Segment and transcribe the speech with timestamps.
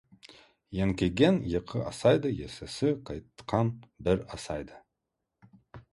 [0.77, 3.73] Еңкейген екі асайды, есесі қайтқан
[4.09, 4.85] бір асайды.